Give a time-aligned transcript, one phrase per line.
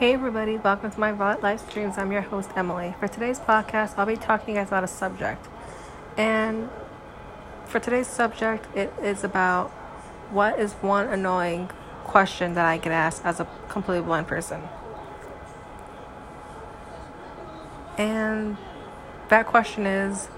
[0.00, 1.98] Hey everybody, welcome to my Violet Live Streams.
[1.98, 2.94] I'm your host Emily.
[2.98, 5.46] For today's podcast, I'll be talking to you guys about a subject.
[6.16, 6.70] And
[7.66, 9.68] for today's subject, it is about
[10.30, 11.68] what is one annoying
[12.04, 14.62] question that I get asked as a completely blind person.
[17.98, 18.56] And
[19.28, 20.28] that question is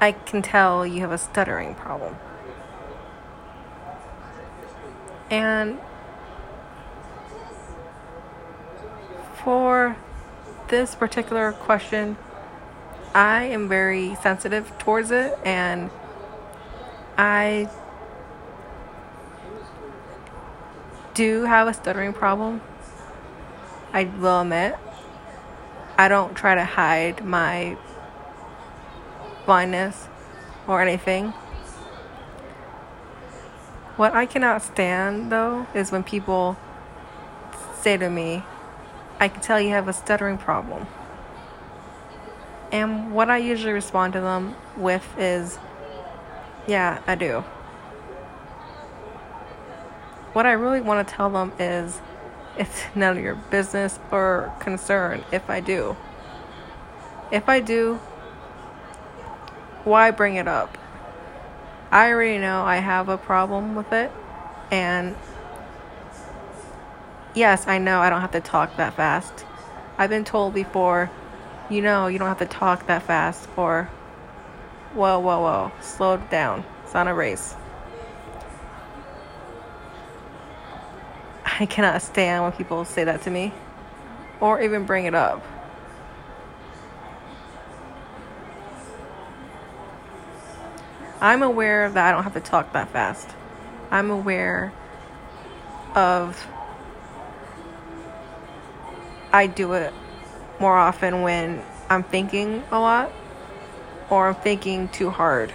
[0.00, 2.16] I can tell you have a stuttering problem.
[5.30, 5.78] And
[9.42, 9.96] for
[10.68, 12.16] this particular question,
[13.14, 15.90] I am very sensitive towards it and
[17.16, 17.68] I
[21.14, 22.60] do have a stuttering problem.
[23.92, 24.76] I will admit.
[25.98, 27.76] I don't try to hide my
[29.44, 30.08] blindness
[30.66, 31.34] or anything.
[34.00, 36.56] What I cannot stand though is when people
[37.82, 38.42] say to me,
[39.20, 40.86] I can tell you have a stuttering problem.
[42.72, 45.58] And what I usually respond to them with is,
[46.66, 47.40] yeah, I do.
[50.32, 52.00] What I really want to tell them is,
[52.56, 55.94] it's none of your business or concern if I do.
[57.30, 57.96] If I do,
[59.84, 60.78] why bring it up?
[61.90, 64.12] I already know I have a problem with it.
[64.70, 65.16] And
[67.34, 69.44] yes, I know I don't have to talk that fast.
[69.98, 71.10] I've been told before,
[71.68, 73.90] you know, you don't have to talk that fast, or
[74.94, 76.64] whoa, whoa, whoa, slow down.
[76.84, 77.54] It's not a race.
[81.44, 83.52] I cannot stand when people say that to me
[84.40, 85.44] or even bring it up.
[91.20, 93.28] I'm aware that I don't have to talk that fast.
[93.90, 94.72] I'm aware
[95.94, 96.46] of
[99.32, 99.92] I do it
[100.58, 103.12] more often when I'm thinking a lot
[104.08, 105.52] or I'm thinking too hard.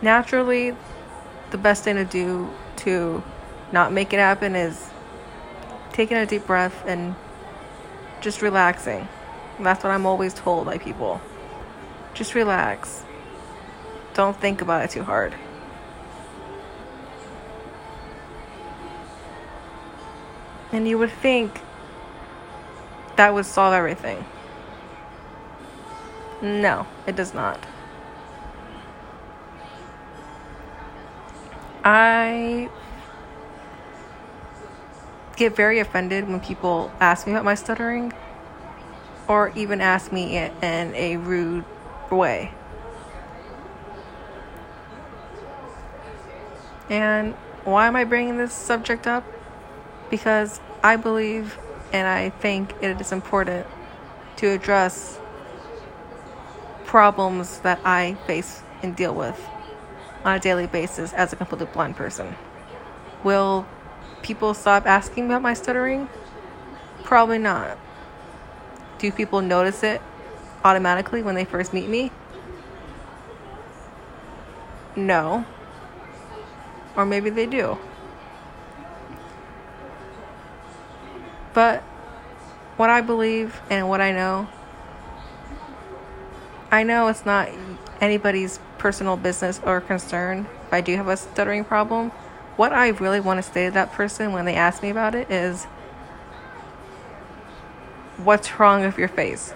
[0.00, 0.76] Naturally,
[1.50, 3.22] the best thing to do to
[3.72, 4.90] not make it happen is
[5.92, 7.14] taking a deep breath and
[8.20, 9.08] just relaxing.
[9.60, 11.20] That's what I'm always told by people.
[12.14, 13.04] Just relax.
[14.14, 15.34] Don't think about it too hard.
[20.70, 21.60] And you would think
[23.16, 24.24] that would solve everything.
[26.40, 27.58] No, it does not.
[31.84, 32.70] I
[35.36, 38.12] get very offended when people ask me about my stuttering
[39.26, 41.64] or even ask me in a rude
[42.14, 42.52] way.
[46.90, 49.24] And why am I bringing this subject up?
[50.10, 51.58] Because I believe
[51.92, 53.66] and I think it is important
[54.36, 55.18] to address
[56.84, 59.40] problems that I face and deal with
[60.24, 62.36] on a daily basis as a completely blind person.
[63.22, 63.66] Will
[64.22, 66.08] people stop asking about my stuttering?
[67.02, 67.78] Probably not.
[68.98, 70.00] Do people notice it
[70.64, 72.10] automatically when they first meet me?
[74.96, 75.44] No.
[76.96, 77.78] Or maybe they do.
[81.52, 81.82] But
[82.76, 84.48] what I believe and what I know,
[86.70, 87.48] I know it's not
[88.00, 92.10] anybody's personal business or concern if I do have a stuttering problem.
[92.56, 95.30] What I really want to say to that person when they ask me about it
[95.30, 95.66] is,
[98.16, 99.52] What's wrong with your face?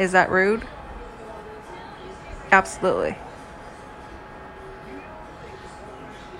[0.00, 0.66] Is that rude?
[2.50, 3.18] Absolutely.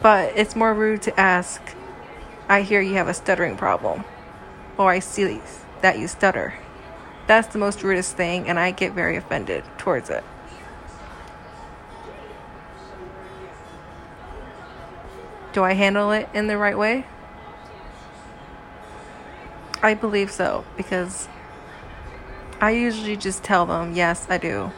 [0.00, 1.60] But it's more rude to ask,
[2.48, 4.04] I hear you have a stuttering problem,
[4.78, 5.42] or I see
[5.82, 6.54] that you stutter.
[7.26, 10.24] That's the most rudest thing, and I get very offended towards it.
[15.52, 17.04] Do I handle it in the right way?
[19.82, 21.28] I believe so, because
[22.60, 24.70] I usually just tell them, yes, I do.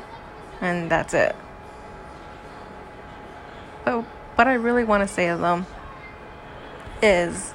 [0.60, 1.34] And that's it.
[3.84, 4.02] But
[4.36, 5.66] what I really want to say to them
[7.02, 7.50] is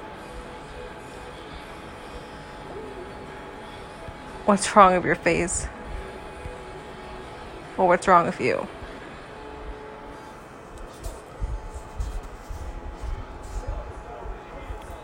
[4.44, 5.66] what's wrong with your face?
[7.78, 8.68] Or what's wrong with you?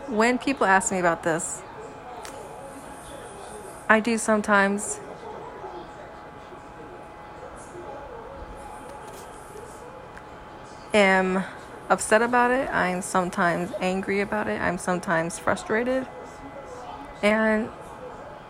[0.07, 1.63] When people ask me about this,
[3.89, 4.99] I do sometimes
[10.95, 11.43] am
[11.89, 12.69] upset about it.
[12.73, 14.59] I'm sometimes angry about it.
[14.61, 16.07] I'm sometimes frustrated.
[17.21, 17.69] And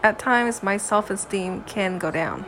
[0.03, 2.45] at times, my self esteem can go down.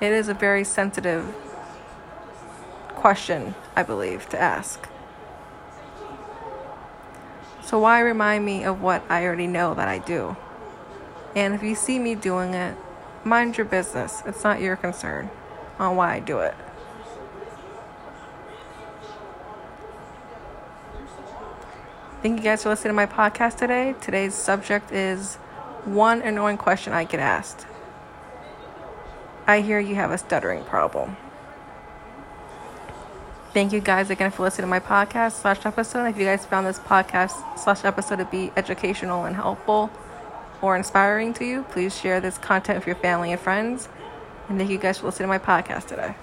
[0.00, 1.34] It is a very sensitive
[2.88, 4.86] question, I believe, to ask.
[7.62, 10.36] So, why remind me of what I already know that I do?
[11.34, 12.76] And if you see me doing it,
[13.24, 14.22] mind your business.
[14.26, 15.30] It's not your concern
[15.78, 16.54] on why I do it.
[22.22, 23.94] Thank you guys for listening to my podcast today.
[24.00, 25.36] Today's subject is
[25.84, 27.66] one annoying question I get asked.
[29.46, 31.16] I hear you have a stuttering problem.
[33.52, 36.06] Thank you guys again for listening to my podcast slash episode.
[36.06, 39.90] If you guys found this podcast slash episode to be educational and helpful
[40.60, 43.88] or inspiring to you, please share this content with your family and friends.
[44.48, 46.14] And thank you guys for listening to my podcast today.